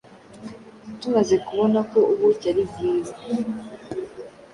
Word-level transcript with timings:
tumaze 0.99 1.35
kubona 1.47 1.79
ko 1.91 1.99
ubuki 2.13 2.45
ari 2.51 2.63
bwiza 2.71 3.15